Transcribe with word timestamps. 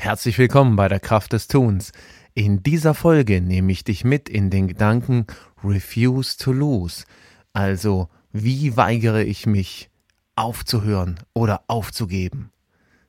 Herzlich 0.00 0.38
willkommen 0.38 0.76
bei 0.76 0.86
der 0.86 1.00
Kraft 1.00 1.32
des 1.32 1.48
Tuns. 1.48 1.90
In 2.32 2.62
dieser 2.62 2.94
Folge 2.94 3.40
nehme 3.40 3.72
ich 3.72 3.82
dich 3.82 4.04
mit 4.04 4.28
in 4.28 4.48
den 4.48 4.68
Gedanken 4.68 5.26
Refuse 5.64 6.36
to 6.38 6.52
Lose. 6.52 7.04
Also, 7.52 8.08
wie 8.30 8.76
weigere 8.76 9.24
ich 9.24 9.46
mich, 9.46 9.90
aufzuhören 10.36 11.18
oder 11.34 11.64
aufzugeben? 11.66 12.52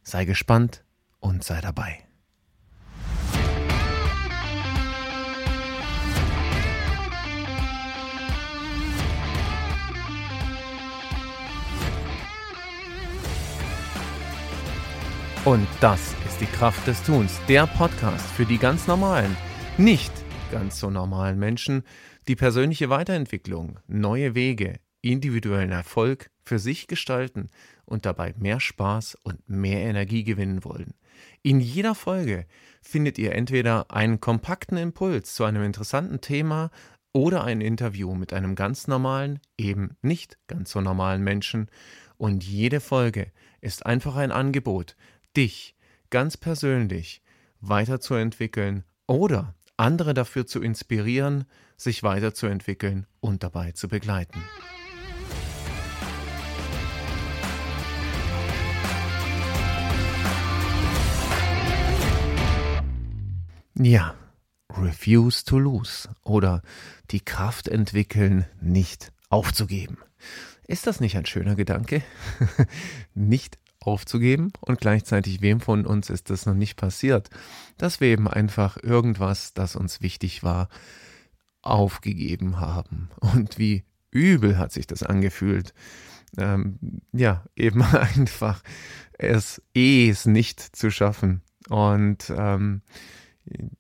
Sei 0.02 0.26
gespannt 0.26 0.84
und 1.20 1.44
sei 1.44 1.62
dabei. 1.62 2.00
Und 15.46 15.68
das 15.82 16.16
die 16.40 16.46
Kraft 16.46 16.88
des 16.88 17.04
Tuns, 17.04 17.42
der 17.50 17.68
Podcast 17.68 18.26
für 18.26 18.46
die 18.46 18.58
ganz 18.58 18.88
normalen, 18.88 19.36
nicht 19.78 20.12
ganz 20.52 20.80
so 20.80 20.90
normalen 20.90 21.38
Menschen, 21.38 21.84
die 22.30 22.38
persönliche 22.38 22.90
Weiterentwicklung, 22.90 23.80
neue 23.88 24.36
Wege, 24.36 24.80
individuellen 25.02 25.72
Erfolg 25.72 26.30
für 26.42 26.58
sich 26.58 26.88
gestalten 26.88 27.50
und 27.84 28.06
dabei 28.06 28.34
mehr 28.38 28.62
Spaß 28.62 29.18
und 29.24 29.50
mehr 29.50 29.80
Energie 29.82 30.24
gewinnen 30.24 30.64
wollen. 30.64 30.94
In 31.42 31.60
jeder 31.60 31.94
Folge 31.94 32.46
findet 32.82 33.18
ihr 33.18 33.34
entweder 33.34 33.92
einen 33.92 34.22
kompakten 34.22 34.78
Impuls 34.78 35.36
zu 35.36 35.44
einem 35.44 35.64
interessanten 35.64 36.22
Thema 36.22 36.72
oder 37.12 37.44
ein 37.44 37.60
Interview 37.60 38.16
mit 38.16 38.32
einem 38.32 38.56
ganz 38.56 38.88
normalen, 38.88 39.40
eben 39.58 39.98
nicht 40.02 40.38
ganz 40.48 40.72
so 40.72 40.80
normalen 40.80 41.24
Menschen. 41.24 41.70
Und 42.18 42.46
jede 42.46 42.80
Folge 42.80 43.32
ist 43.60 43.86
einfach 43.86 44.16
ein 44.16 44.32
Angebot, 44.32 44.96
dich 45.36 45.76
ganz 46.10 46.38
persönlich 46.38 47.22
weiterzuentwickeln 47.62 48.84
oder 49.08 49.56
andere 49.78 50.14
dafür 50.14 50.46
zu 50.46 50.62
inspirieren, 50.62 51.46
sich 51.78 52.04
weiterzuentwickeln 52.04 53.08
und 53.20 53.44
dabei 53.44 53.72
zu 53.72 53.88
begleiten. 53.88 54.42
Ja, 63.82 64.14
refuse 64.70 65.46
to 65.46 65.58
lose 65.58 66.10
oder 66.24 66.62
die 67.12 67.22
Kraft 67.22 67.70
entwickeln, 67.70 68.46
nicht 68.60 69.14
aufzugeben. 69.30 70.00
Ist 70.68 70.86
das 70.86 71.00
nicht 71.00 71.16
ein 71.16 71.26
schöner 71.26 71.56
Gedanke? 71.56 72.04
nicht 73.14 73.58
aufzugeben 73.82 74.52
und 74.62 74.80
gleichzeitig 74.80 75.42
wem 75.42 75.62
von 75.62 75.86
uns 75.86 76.10
ist 76.10 76.30
das 76.30 76.46
noch 76.46 76.54
nicht 76.54 76.76
passiert, 76.76 77.30
dass 77.78 78.02
wir 78.02 78.10
eben 78.10 78.28
einfach 78.28 78.78
irgendwas, 78.82 79.54
das 79.54 79.76
uns 79.76 80.02
wichtig 80.02 80.44
war, 80.44 80.70
aufgegeben 81.62 82.60
haben. 82.60 83.10
Und 83.20 83.58
wie 83.58 83.84
übel 84.12 84.58
hat 84.58 84.72
sich 84.72 84.88
das 84.88 85.04
angefühlt. 85.04 85.74
Ähm, 86.38 87.02
ja, 87.12 87.46
eben 87.56 87.82
einfach 87.84 88.62
es 89.14 89.62
eh 89.76 90.10
es 90.10 90.26
nicht 90.26 90.60
zu 90.60 90.92
schaffen. 90.92 91.42
Und 91.70 92.32
ähm, 92.36 92.82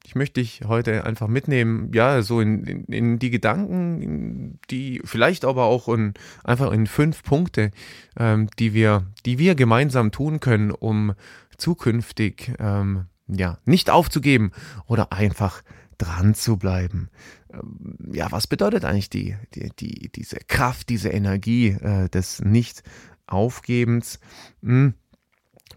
ich 0.03 0.16
möchte 0.16 0.42
dich 0.42 0.62
heute 0.66 1.06
einfach 1.06 1.28
mitnehmen, 1.28 1.92
ja, 1.94 2.22
so 2.22 2.42
in, 2.42 2.64
in, 2.64 2.86
in 2.86 3.20
die 3.20 3.30
Gedanken, 3.30 4.59
die 4.70 5.02
vielleicht 5.03 5.45
aber 5.45 5.66
auch 5.66 5.88
in, 5.89 6.14
einfach 6.44 6.72
in 6.72 6.88
fünf 6.88 7.23
Punkte, 7.23 7.72
ähm, 8.17 8.50
die 8.59 8.73
wir, 8.73 9.06
die 9.25 9.38
wir 9.38 9.56
gemeinsam 9.56 10.12
tun 10.12 10.40
können, 10.40 10.72
um 10.72 11.14
zukünftig, 11.58 12.53
ähm, 12.59 13.06
ja, 13.28 13.59
nicht 13.66 13.90
aufzugeben 13.90 14.52
oder 14.86 15.12
einfach 15.12 15.62
dran 15.97 16.34
zu 16.34 16.58
bleiben. 16.58 17.09
Ähm, 17.53 17.97
ja, 18.14 18.31
was 18.31 18.47
bedeutet 18.47 18.86
eigentlich 18.86 19.09
die, 19.09 19.36
die, 19.53 19.70
die, 19.80 20.12
diese 20.12 20.38
Kraft, 20.47 20.90
diese 20.90 21.09
Energie 21.09 21.69
äh, 21.69 22.09
des 22.09 22.41
Nicht-Aufgebens? 22.41 24.19
Hm 24.63 24.94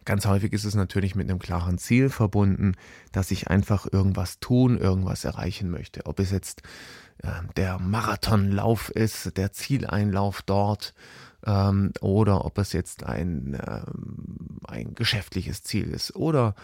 Ganz 0.05 0.27
häufig 0.27 0.53
ist 0.53 0.65
es 0.65 0.75
natürlich 0.75 1.15
mit 1.15 1.31
einem 1.31 1.39
klaren 1.39 1.79
Ziel 1.79 2.11
verbunden, 2.11 2.75
dass 3.13 3.31
ich 3.31 3.49
einfach 3.49 3.87
irgendwas 3.91 4.41
tun, 4.41 4.79
irgendwas 4.79 5.25
erreichen 5.25 5.71
möchte. 5.71 6.07
Ob 6.07 6.19
es 6.19 6.31
jetzt 6.31 6.63
äh, 7.19 7.29
der 7.57 7.79
Marathonlauf 7.79 8.91
ist, 8.91 9.37
der 9.37 9.53
Zieleinlauf 9.53 10.43
dort, 10.43 10.95
ähm, 11.45 11.93
oder 12.01 12.45
ob 12.45 12.59
es 12.59 12.73
jetzt 12.73 13.05
ein, 13.05 13.59
ähm, 13.67 14.59
ein 14.65 14.95
geschäftliches 14.95 15.63
Ziel 15.63 15.91
ist 15.91 16.15
oder 16.17 16.55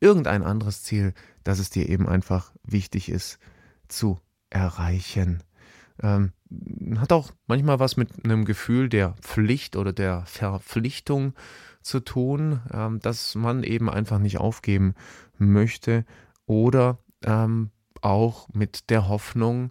irgendein 0.00 0.42
anderes 0.42 0.82
Ziel, 0.82 1.14
das 1.44 1.58
es 1.58 1.70
dir 1.70 1.88
eben 1.88 2.08
einfach 2.08 2.52
wichtig 2.62 3.08
ist 3.08 3.38
zu 3.88 4.20
erreichen. 4.50 5.42
Ähm, 6.02 6.32
hat 6.98 7.12
auch 7.12 7.32
manchmal 7.46 7.78
was 7.80 7.96
mit 7.96 8.24
einem 8.24 8.44
Gefühl 8.44 8.88
der 8.88 9.14
Pflicht 9.20 9.76
oder 9.76 9.92
der 9.92 10.24
Verpflichtung 10.26 11.34
zu 11.82 12.00
tun, 12.00 12.60
ähm, 12.72 13.00
dass 13.00 13.34
man 13.34 13.62
eben 13.62 13.90
einfach 13.90 14.18
nicht 14.18 14.38
aufgeben 14.38 14.94
möchte 15.38 16.04
oder 16.46 16.98
ähm, 17.24 17.70
auch 18.00 18.48
mit 18.52 18.90
der 18.90 19.08
Hoffnung 19.08 19.70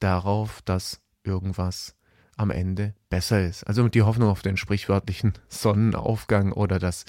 darauf, 0.00 0.62
dass 0.62 1.00
irgendwas 1.24 1.94
am 2.36 2.50
Ende 2.50 2.94
besser 3.10 3.44
ist. 3.44 3.64
Also 3.64 3.82
mit 3.82 3.94
die 3.94 4.02
Hoffnung 4.02 4.30
auf 4.30 4.42
den 4.42 4.56
sprichwörtlichen 4.56 5.34
Sonnenaufgang 5.48 6.52
oder 6.52 6.78
das 6.78 7.04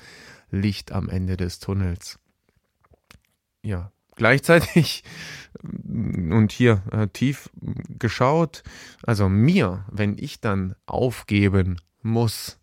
Licht 0.52 0.92
am 0.92 1.10
Ende 1.10 1.38
des 1.38 1.60
Tunnels. 1.60 2.20
Ja, 3.62 3.92
gleichzeitig 4.16 5.04
und 5.64 6.52
hier 6.52 6.84
äh, 6.92 7.08
tief 7.08 7.50
geschaut, 8.00 8.64
also 9.04 9.30
mir, 9.30 9.86
wenn 9.92 10.18
ich 10.18 10.40
dann 10.40 10.76
aufgeben 10.86 11.82
muss, 12.02 12.60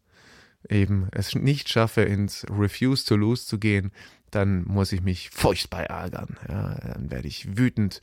eben 0.68 1.08
es 1.12 1.34
nicht 1.34 1.68
schaffe, 1.68 2.02
ins 2.02 2.46
Refuse 2.50 3.04
to 3.04 3.16
Lose 3.16 3.46
zu 3.46 3.58
gehen, 3.58 3.92
dann 4.30 4.64
muss 4.64 4.92
ich 4.92 5.02
mich 5.02 5.30
furchtbar 5.30 5.84
ärgern. 5.84 6.36
Ja, 6.48 6.74
dann 6.74 7.10
werde 7.10 7.28
ich 7.28 7.56
wütend. 7.56 8.00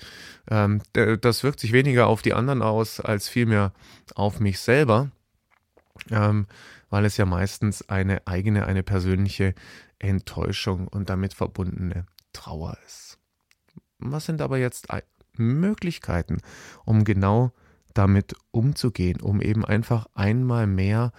Ähm, 0.50 0.82
das 0.94 1.44
wirkt 1.44 1.60
sich 1.60 1.74
weniger 1.74 2.08
auf 2.08 2.22
die 2.22 2.34
anderen 2.34 2.62
aus, 2.62 3.00
als 3.00 3.28
vielmehr 3.28 3.74
auf 4.16 4.40
mich 4.40 4.60
selber, 4.60 5.12
ähm, 6.12 6.48
weil 6.90 7.06
es 7.06 7.18
ja 7.18 7.26
meistens 7.26 7.88
eine 7.90 8.26
eigene, 8.26 8.66
eine 8.66 8.84
persönliche 8.84 9.54
Enttäuschung 10.00 10.88
und 10.88 11.10
damit 11.10 11.34
verbundene 11.34 12.06
Trauer 12.32 12.78
ist. 12.86 13.13
Was 14.12 14.26
sind 14.26 14.42
aber 14.42 14.58
jetzt 14.58 14.88
Möglichkeiten, 15.38 16.40
um 16.86 17.04
genau 17.04 17.52
damit 17.94 18.36
umzugehen, 18.52 19.22
um 19.22 19.42
eben 19.42 19.66
einfach 19.66 20.08
einmal 20.14 20.68
mehr 20.68 21.12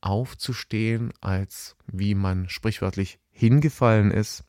aufzustehen, 0.00 1.12
als 1.20 1.76
wie 1.86 2.14
man 2.14 2.48
sprichwörtlich 2.48 3.18
hingefallen 3.30 4.10
ist 4.10 4.44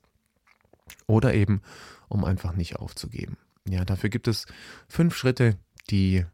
oder 1.08 1.34
eben 1.34 1.62
um 2.08 2.26
einfach 2.26 2.56
nicht 2.56 2.78
aufzugeben. 2.78 3.38
Ja, 3.68 3.86
dafür 3.86 4.10
gibt 4.10 4.28
es 4.28 4.46
fünf 4.88 5.16
Schritte, 5.16 5.58
die 5.90 6.26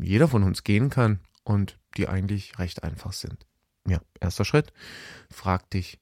jeder 0.00 0.28
von 0.28 0.42
uns 0.42 0.64
gehen 0.64 0.90
kann 0.90 1.20
und 1.44 1.78
die 1.96 2.08
eigentlich 2.08 2.58
recht 2.58 2.82
einfach 2.82 3.12
sind. 3.12 3.46
Ja, 3.86 4.00
erster 4.20 4.44
Schritt, 4.44 4.72
frag 5.30 5.70
dich 5.70 6.00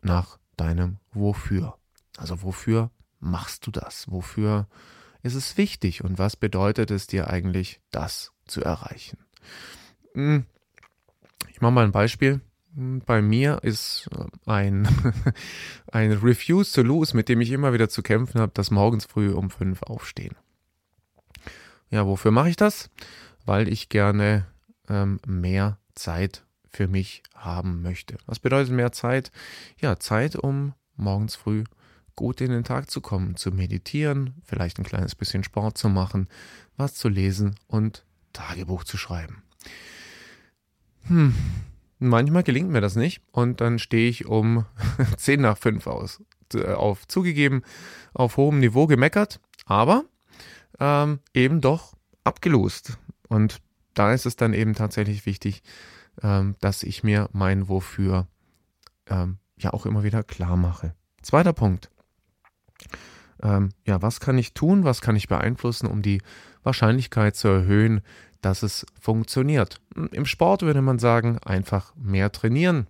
nach 0.00 0.38
deinem 0.56 0.98
Wofür. 1.12 1.78
Also 2.16 2.42
wofür 2.42 2.90
machst 3.22 3.66
du 3.66 3.70
das? 3.70 4.10
Wofür 4.10 4.66
ist 5.22 5.34
es 5.34 5.56
wichtig 5.56 6.04
und 6.04 6.18
was 6.18 6.36
bedeutet 6.36 6.90
es 6.90 7.06
dir 7.06 7.28
eigentlich, 7.28 7.80
das 7.90 8.32
zu 8.46 8.62
erreichen? 8.62 9.18
Hm, 10.14 10.44
ich 11.48 11.60
mache 11.60 11.72
mal 11.72 11.84
ein 11.84 11.92
Beispiel. 11.92 12.40
Bei 12.74 13.20
mir 13.20 13.60
ist 13.62 14.08
äh, 14.12 14.50
ein, 14.50 14.88
ein 15.92 16.12
Refuse 16.12 16.72
to 16.72 16.82
Lose, 16.82 17.16
mit 17.16 17.28
dem 17.28 17.40
ich 17.40 17.50
immer 17.50 17.72
wieder 17.72 17.88
zu 17.88 18.02
kämpfen 18.02 18.40
habe, 18.40 18.52
das 18.54 18.70
morgens 18.70 19.04
früh 19.04 19.32
um 19.32 19.50
fünf 19.50 19.82
aufstehen. 19.82 20.34
Ja, 21.90 22.06
wofür 22.06 22.30
mache 22.30 22.48
ich 22.48 22.56
das? 22.56 22.90
Weil 23.44 23.68
ich 23.68 23.90
gerne 23.90 24.46
ähm, 24.88 25.20
mehr 25.26 25.78
Zeit 25.94 26.44
für 26.70 26.88
mich 26.88 27.22
haben 27.34 27.82
möchte. 27.82 28.16
Was 28.26 28.38
bedeutet 28.38 28.72
mehr 28.72 28.92
Zeit? 28.92 29.30
Ja, 29.78 29.98
Zeit, 29.98 30.36
um 30.36 30.72
morgens 30.96 31.36
früh 31.36 31.64
gut 32.16 32.40
in 32.40 32.50
den 32.50 32.64
Tag 32.64 32.90
zu 32.90 33.00
kommen, 33.00 33.36
zu 33.36 33.50
meditieren, 33.50 34.34
vielleicht 34.44 34.78
ein 34.78 34.84
kleines 34.84 35.14
bisschen 35.14 35.44
Sport 35.44 35.78
zu 35.78 35.88
machen, 35.88 36.28
was 36.76 36.94
zu 36.94 37.08
lesen 37.08 37.56
und 37.66 38.04
Tagebuch 38.32 38.84
zu 38.84 38.96
schreiben. 38.96 39.42
Hm, 41.06 41.34
manchmal 41.98 42.42
gelingt 42.42 42.70
mir 42.70 42.80
das 42.80 42.96
nicht 42.96 43.22
und 43.32 43.60
dann 43.60 43.78
stehe 43.78 44.08
ich 44.08 44.26
um 44.26 44.66
10 45.16 45.40
nach 45.40 45.58
5 45.58 45.86
aus, 45.86 46.22
äh, 46.54 46.72
auf. 46.72 47.06
Zugegeben, 47.08 47.62
auf 48.14 48.36
hohem 48.36 48.60
Niveau 48.60 48.86
gemeckert, 48.86 49.40
aber 49.66 50.04
ähm, 50.78 51.20
eben 51.34 51.60
doch 51.60 51.94
abgelost. 52.24 52.98
Und 53.28 53.60
da 53.94 54.12
ist 54.12 54.26
es 54.26 54.36
dann 54.36 54.54
eben 54.54 54.74
tatsächlich 54.74 55.26
wichtig, 55.26 55.62
ähm, 56.22 56.56
dass 56.60 56.82
ich 56.82 57.02
mir 57.02 57.28
mein 57.32 57.68
Wofür 57.68 58.26
ähm, 59.06 59.38
ja 59.56 59.72
auch 59.72 59.86
immer 59.86 60.02
wieder 60.02 60.22
klar 60.22 60.56
mache. 60.56 60.94
Zweiter 61.22 61.52
Punkt. 61.52 61.90
Ähm, 63.42 63.70
ja, 63.86 64.02
was 64.02 64.20
kann 64.20 64.38
ich 64.38 64.54
tun, 64.54 64.84
was 64.84 65.00
kann 65.00 65.16
ich 65.16 65.28
beeinflussen, 65.28 65.86
um 65.86 66.02
die 66.02 66.22
Wahrscheinlichkeit 66.62 67.36
zu 67.36 67.48
erhöhen, 67.48 68.02
dass 68.40 68.62
es 68.62 68.86
funktioniert. 69.00 69.80
Im 70.12 70.26
Sport 70.26 70.62
würde 70.62 70.82
man 70.82 70.98
sagen, 70.98 71.38
einfach 71.44 71.94
mehr 71.96 72.32
trainieren. 72.32 72.86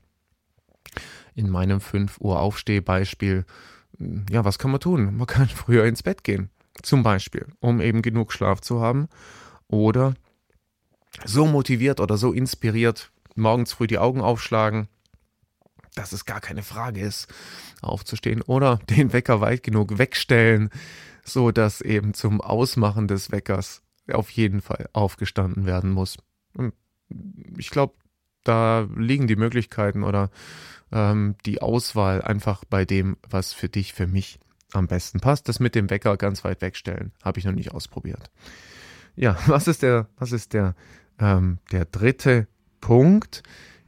In 1.35 1.49
meinem 1.49 1.81
5 1.81 2.21
Uhr 2.21 2.41
Aufstehbeispiel, 2.41 3.45
ja, 4.31 4.45
was 4.45 4.59
kann 4.59 4.71
man 4.71 4.81
tun? 4.81 5.17
Man 5.17 5.27
kann 5.27 5.49
früher 5.49 5.85
ins 5.85 6.03
Bett 6.03 6.25
gehen, 6.25 6.51
zum 6.83 7.03
Beispiel, 7.03 7.47
um 7.61 7.81
eben 7.81 8.03
genug 8.03 8.33
Schlaf 8.33 8.61
zu 8.61 8.81
haben. 8.81 9.09
Oder 9.69 10.15
so 11.25 11.47
motiviert 11.47 12.01
oder 12.01 12.17
so 12.17 12.33
inspiriert 12.33 13.13
morgens 13.35 13.73
früh 13.73 13.87
die 13.87 13.99
Augen 13.99 14.21
aufschlagen, 14.21 14.89
dass 15.95 16.13
es 16.13 16.25
gar 16.25 16.41
keine 16.41 16.63
Frage 16.63 17.01
ist, 17.01 17.33
aufzustehen 17.81 18.43
oder 18.43 18.77
den 18.91 19.13
Wecker 19.13 19.41
weit 19.41 19.63
genug 19.63 19.99
wegstellen, 19.99 20.71
so 21.25 21.51
dass 21.51 21.81
eben 21.81 22.15
zum 22.15 22.41
Ausmachen 22.41 23.09
des 23.09 23.31
Weckers 23.31 23.83
auf 24.11 24.31
jeden 24.31 24.61
Fall 24.61 24.89
aufgestanden 24.93 25.67
werden 25.67 25.91
muss. 25.91 26.19
Ich 27.57 27.71
glaube, 27.71 27.95
da 28.45 28.89
liegen 28.97 29.27
die 29.29 29.37
Möglichkeiten 29.37 30.03
oder 30.03 30.31
ähm, 30.91 31.37
die 31.47 31.63
Auswahl 31.63 32.23
einfach 32.23 32.65
bei 32.65 32.85
dem, 32.85 33.17
was 33.29 33.53
für 33.53 33.69
dich, 33.69 33.93
für 33.93 34.07
mich 34.07 34.41
am 34.73 34.87
besten 34.87 35.21
passt. 35.21 35.49
Das 35.49 35.61
mit 35.61 35.75
dem 35.75 35.91
Wecker 35.91 36.17
ganz 36.17 36.45
weit 36.45 36.61
wegstellen, 36.61 37.13
habe 37.23 37.39
ich 37.39 37.45
noch 37.45 37.53
nicht 37.53 37.73
ausprobiert. 37.73 38.31
Ja, 39.15 39.37
was 39.47 39.69
ist 39.69 39.83
der, 39.83 40.09
was 40.17 40.33
ist 40.33 40.53
der, 40.53 40.75
ähm, 41.19 41.59
der 41.71 41.85
dritte 41.85 42.49
Punkt? 42.81 43.43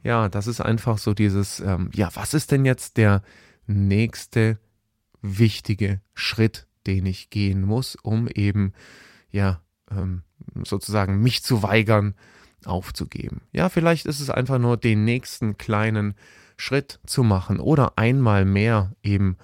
Ja, 0.05 0.29
das 0.29 0.45
ist 0.45 0.61
einfach 0.61 0.99
so 0.99 1.15
dieses, 1.15 1.59
ähm, 1.61 1.89
ja, 1.91 2.09
was 2.13 2.35
ist 2.35 2.51
denn 2.51 2.63
jetzt 2.63 2.97
der 2.97 3.23
nächste 3.65 4.59
wichtige 5.23 5.99
Schritt, 6.13 6.67
den 6.85 7.07
ich 7.07 7.31
gehen 7.31 7.63
muss, 7.63 7.95
um 7.95 8.27
eben, 8.27 8.73
ja, 9.31 9.61
ähm, 9.89 10.21
sozusagen 10.63 11.23
mich 11.23 11.41
zu 11.41 11.63
weigern, 11.63 12.13
aufzugeben. 12.65 13.41
Ja, 13.51 13.67
vielleicht 13.69 14.05
ist 14.05 14.19
es 14.19 14.29
einfach 14.29 14.59
nur 14.59 14.77
den 14.77 15.05
nächsten 15.05 15.57
kleinen 15.57 16.13
Schritt 16.55 16.99
zu 17.07 17.23
machen 17.23 17.59
oder 17.59 17.97
einmal 17.97 18.45
mehr 18.45 18.91
eben 19.01 19.37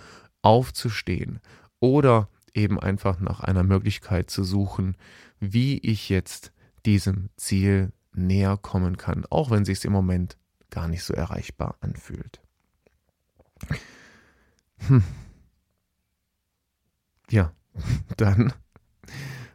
aufzustehen 0.44 1.40
oder 1.80 2.30
eben 2.54 2.80
einfach 2.80 3.20
nach 3.20 3.40
einer 3.40 3.64
Möglichkeit 3.64 4.30
zu 4.30 4.44
suchen, 4.44 4.96
wie 5.40 5.80
ich 5.80 6.10
jetzt 6.10 6.52
diesem 6.86 7.30
Ziel 7.36 7.94
näher 8.14 8.58
kommen 8.58 8.98
kann, 8.98 9.26
auch 9.32 9.50
wenn 9.50 9.66
sich 9.66 9.80
es 9.80 9.86
im 9.86 9.92
Moment 9.92 10.38
gar 10.72 10.88
nicht 10.88 11.04
so 11.04 11.14
erreichbar 11.14 11.76
anfühlt. 11.82 12.42
Hm. 14.88 15.04
Ja, 17.30 17.54
dann. 18.18 18.54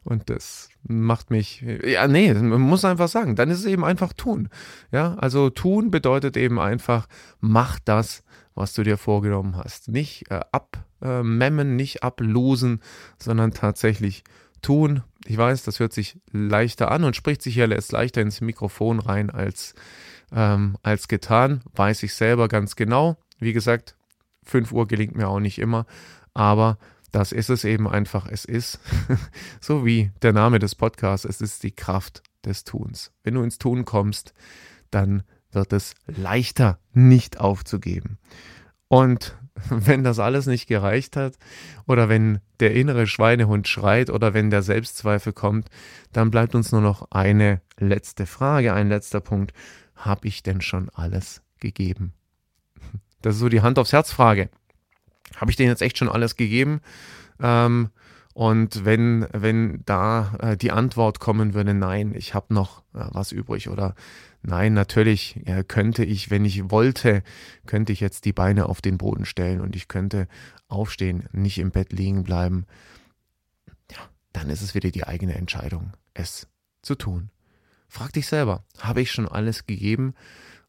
Und 0.04 0.30
das 0.30 0.68
macht 0.86 1.30
mich, 1.30 1.62
ja, 1.62 2.06
nee, 2.06 2.32
man 2.32 2.60
muss 2.60 2.84
einfach 2.84 3.08
sagen, 3.08 3.34
dann 3.34 3.50
ist 3.50 3.58
es 3.58 3.64
eben 3.64 3.84
einfach 3.84 4.12
tun. 4.12 4.48
Ja, 4.92 5.14
also 5.14 5.50
tun 5.50 5.90
bedeutet 5.90 6.36
eben 6.36 6.60
einfach, 6.60 7.08
mach 7.40 7.80
das, 7.80 8.22
was 8.54 8.72
du 8.72 8.84
dir 8.84 8.98
vorgenommen 8.98 9.56
hast. 9.56 9.88
Nicht 9.88 10.30
äh, 10.30 10.42
abmemmen, 10.52 11.72
äh, 11.72 11.74
nicht 11.74 12.04
ablosen, 12.04 12.80
sondern 13.18 13.50
tatsächlich 13.50 14.22
tun. 14.62 15.02
Ich 15.26 15.36
weiß, 15.36 15.64
das 15.64 15.80
hört 15.80 15.92
sich 15.92 16.20
leichter 16.30 16.92
an 16.92 17.02
und 17.02 17.16
spricht 17.16 17.42
sich 17.42 17.56
ja 17.56 17.66
jetzt 17.66 17.90
leichter 17.90 18.22
ins 18.22 18.40
Mikrofon 18.40 19.00
rein 19.00 19.30
als 19.30 19.74
ähm, 20.32 20.76
als 20.82 21.08
getan. 21.08 21.62
Weiß 21.74 22.02
ich 22.02 22.14
selber 22.14 22.48
ganz 22.48 22.76
genau. 22.76 23.16
Wie 23.38 23.52
gesagt, 23.52 23.96
5 24.44 24.72
Uhr 24.72 24.86
gelingt 24.86 25.16
mir 25.16 25.28
auch 25.28 25.40
nicht 25.40 25.58
immer, 25.58 25.86
aber 26.34 26.78
das 27.12 27.32
ist 27.32 27.50
es 27.50 27.64
eben 27.64 27.88
einfach. 27.88 28.26
Es 28.28 28.44
ist, 28.44 28.80
so 29.60 29.84
wie 29.84 30.12
der 30.22 30.32
Name 30.32 30.58
des 30.58 30.74
Podcasts, 30.74 31.24
es 31.24 31.40
ist 31.40 31.62
die 31.62 31.74
Kraft 31.74 32.22
des 32.44 32.64
Tuns. 32.64 33.12
Wenn 33.22 33.34
du 33.34 33.42
ins 33.42 33.58
Tun 33.58 33.84
kommst, 33.84 34.34
dann 34.90 35.22
wird 35.50 35.72
es 35.72 35.94
leichter, 36.06 36.78
nicht 36.92 37.40
aufzugeben. 37.40 38.18
Und 38.88 39.36
wenn 39.70 40.04
das 40.04 40.18
alles 40.18 40.46
nicht 40.46 40.66
gereicht 40.66 41.16
hat 41.16 41.34
oder 41.86 42.08
wenn 42.08 42.40
der 42.60 42.74
innere 42.74 43.06
Schweinehund 43.06 43.68
schreit 43.68 44.10
oder 44.10 44.34
wenn 44.34 44.50
der 44.50 44.62
Selbstzweifel 44.62 45.32
kommt, 45.32 45.68
dann 46.12 46.30
bleibt 46.30 46.54
uns 46.54 46.72
nur 46.72 46.80
noch 46.80 47.10
eine 47.10 47.60
letzte 47.78 48.26
Frage, 48.26 48.72
ein 48.72 48.88
letzter 48.88 49.20
Punkt 49.20 49.52
habe 49.94 50.28
ich 50.28 50.42
denn 50.42 50.60
schon 50.60 50.90
alles 50.90 51.42
gegeben? 51.58 52.12
Das 53.22 53.34
ist 53.34 53.40
so 53.40 53.48
die 53.48 53.62
Hand 53.62 53.78
aufs 53.78 53.92
Herz 53.92 54.12
Frage. 54.12 54.50
Habe 55.36 55.50
ich 55.50 55.56
denn 55.56 55.68
jetzt 55.68 55.82
echt 55.82 55.98
schon 55.98 56.08
alles 56.08 56.36
gegeben? 56.36 56.80
Ähm, 57.40 57.90
und 58.36 58.84
wenn, 58.84 59.26
wenn 59.32 59.80
da 59.86 60.34
äh, 60.40 60.56
die 60.58 60.70
Antwort 60.70 61.20
kommen 61.20 61.54
würde, 61.54 61.72
nein, 61.72 62.12
ich 62.14 62.34
habe 62.34 62.52
noch 62.52 62.80
äh, 62.92 63.06
was 63.12 63.32
übrig 63.32 63.70
oder 63.70 63.94
nein, 64.42 64.74
natürlich 64.74 65.40
ja, 65.46 65.62
könnte 65.62 66.04
ich, 66.04 66.30
wenn 66.30 66.44
ich 66.44 66.70
wollte, 66.70 67.22
könnte 67.64 67.94
ich 67.94 68.00
jetzt 68.00 68.26
die 68.26 68.34
Beine 68.34 68.66
auf 68.66 68.82
den 68.82 68.98
Boden 68.98 69.24
stellen 69.24 69.62
und 69.62 69.74
ich 69.74 69.88
könnte 69.88 70.28
aufstehen, 70.68 71.24
nicht 71.32 71.56
im 71.56 71.70
Bett 71.70 71.94
liegen 71.94 72.24
bleiben, 72.24 72.66
ja, 73.90 74.06
dann 74.34 74.50
ist 74.50 74.60
es 74.60 74.74
wieder 74.74 74.90
die 74.90 75.06
eigene 75.06 75.34
Entscheidung, 75.34 75.94
es 76.12 76.46
zu 76.82 76.94
tun. 76.94 77.30
Frag 77.88 78.12
dich 78.12 78.26
selber, 78.26 78.66
habe 78.80 79.00
ich 79.00 79.12
schon 79.12 79.26
alles 79.26 79.64
gegeben, 79.64 80.12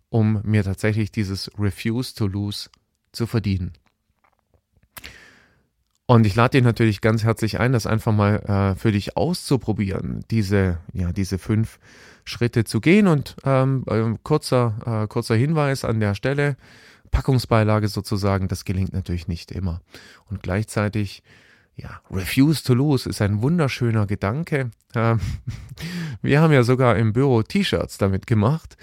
um 0.07 0.39
mir 0.43 0.63
tatsächlich 0.63 1.11
dieses 1.11 1.51
Refuse 1.59 2.15
to 2.15 2.27
Lose 2.27 2.69
zu 3.11 3.27
verdienen? 3.27 3.73
Und 6.09 6.25
ich 6.25 6.35
lade 6.35 6.51
dich 6.51 6.63
natürlich 6.63 7.01
ganz 7.01 7.25
herzlich 7.25 7.59
ein, 7.59 7.73
das 7.73 7.85
einfach 7.85 8.13
mal 8.13 8.37
äh, 8.37 8.79
für 8.79 8.93
dich 8.93 9.17
auszuprobieren, 9.17 10.23
diese, 10.31 10.77
ja, 10.93 11.11
diese 11.11 11.37
fünf 11.37 11.79
Schritte 12.23 12.63
zu 12.63 12.79
gehen. 12.79 13.07
Und 13.07 13.35
ähm, 13.43 13.83
äh, 13.87 14.17
kurzer, 14.23 15.03
äh, 15.03 15.07
kurzer 15.07 15.35
Hinweis 15.35 15.83
an 15.83 15.99
der 15.99 16.15
Stelle, 16.15 16.55
Packungsbeilage 17.11 17.89
sozusagen, 17.89 18.47
das 18.47 18.63
gelingt 18.63 18.93
natürlich 18.93 19.27
nicht 19.27 19.51
immer. 19.51 19.81
Und 20.29 20.41
gleichzeitig 20.41 21.23
ja, 21.75 22.01
Refuse 22.09 22.63
to 22.63 22.73
Lose 22.73 23.09
ist 23.09 23.21
ein 23.21 23.41
wunderschöner 23.41 24.07
Gedanke. 24.07 24.71
Ähm, 24.95 25.19
wir 26.21 26.39
haben 26.39 26.53
ja 26.53 26.63
sogar 26.63 26.95
im 26.95 27.11
Büro 27.11 27.43
T-Shirts 27.43 27.97
damit 27.97 28.27
gemacht 28.27 28.77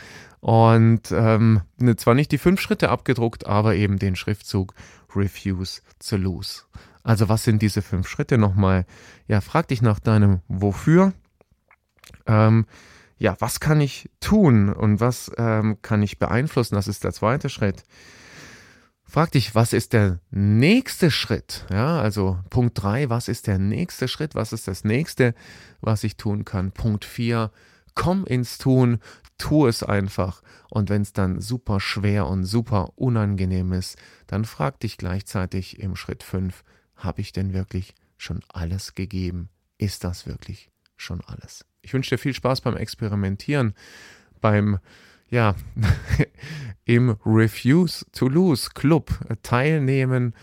und 0.44 1.11
ähm, 1.11 1.62
ne, 1.79 1.96
zwar 1.96 2.14
nicht 2.14 2.31
die 2.31 2.37
fünf 2.37 2.61
Schritte 2.61 2.91
abgedruckt, 2.91 3.46
aber 3.46 3.76
eben 3.76 3.99
den 3.99 4.14
Schriftzug 4.14 4.75
Refuse 5.17 5.81
to 6.06 6.17
Lose. 6.17 6.64
Also 7.02 7.31
was 7.31 7.44
sind 7.44 7.62
diese 7.62 7.81
fünf 7.81 8.06
Schritte 8.06 8.37
nochmal? 8.37 8.85
Ja, 9.26 9.40
frag 9.40 9.69
dich 9.69 9.80
nach 9.80 10.00
deinem 10.00 10.42
Wofür. 10.49 11.14
Ähm, 12.26 12.66
ja, 13.16 13.37
was 13.38 13.59
kann 13.59 13.80
ich 13.80 14.11
tun 14.21 14.71
und 14.71 15.00
was 15.00 15.33
ähm, 15.38 15.78
kann 15.80 16.02
ich 16.02 16.19
beeinflussen? 16.19 16.75
Das 16.75 16.88
ist 16.88 17.04
der 17.04 17.14
zweite 17.14 17.49
Schritt. 17.49 17.83
Frag 19.02 19.33
dich, 19.33 19.54
was 19.54 19.73
ist 19.73 19.95
der 19.95 20.21
nächste 20.30 21.11
Schritt? 21.11 21.64
Ja, 21.73 22.00
also 22.00 22.38
Punkt 22.50 22.83
3, 22.83 23.09
was 23.09 23.28
ist 23.28 23.47
der 23.47 23.59
nächste 23.59 24.09
Schritt? 24.09 24.35
Was 24.35 24.52
ist 24.52 24.69
das 24.69 24.85
nächste, 24.85 25.35
was 25.80 26.04
ich 26.04 26.19
tun 26.19 26.45
kann? 26.45 26.71
Punkt 26.71 27.07
4, 27.07 27.50
komm 27.95 28.25
ins 28.25 28.59
Tun, 28.59 28.99
tu 29.39 29.67
es 29.67 29.83
einfach. 29.83 30.43
Und 30.71 30.91
wenn 30.91 31.03
es 31.03 31.13
dann 31.13 31.41
super 31.41 31.81
schwer 31.81 32.27
und 32.27 32.45
super 32.45 32.93
unangenehm 32.97 33.73
ist, 33.73 33.97
dann 34.27 34.45
frag 34.45 34.81
dich 34.81 34.99
gleichzeitig 34.99 35.81
im 35.81 35.97
Schritt 35.97 36.23
5, 36.23 36.65
habe 36.97 37.21
ich 37.21 37.33
denn 37.33 37.53
wirklich 37.53 37.95
schon 38.17 38.41
alles 38.49 38.95
gegeben? 38.95 39.49
Ist 39.79 40.05
das 40.05 40.27
wirklich 40.27 40.71
schon 40.97 41.21
alles? 41.23 41.65
Ich 41.83 41.93
wünsche 41.93 42.11
dir 42.11 42.19
viel 42.19 42.35
Spaß 42.35 42.61
beim 42.63 42.77
Experimentieren, 42.77 43.75
beim 44.41 44.79
ja, 45.31 45.55
im 46.85 47.17
Refuse 47.25 48.07
to 48.13 48.29
Lose 48.29 48.71
Club 48.75 49.11
teilnehmen. 49.43 50.35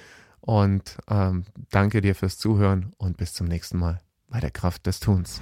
Und 0.42 0.98
ähm, 1.08 1.46
danke 1.70 2.02
dir 2.02 2.16
fürs 2.16 2.38
Zuhören 2.38 2.94
und 2.98 3.18
bis 3.18 3.34
zum 3.34 3.48
nächsten 3.48 3.78
Mal 3.78 4.00
bei 4.28 4.40
der 4.40 4.52
Kraft 4.52 4.88
des 4.88 5.00
Tuns. 5.00 5.40